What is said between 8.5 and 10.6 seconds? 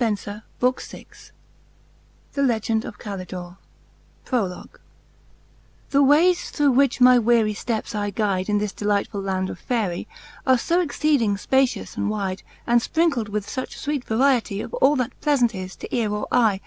this delightful! land of Faery, Are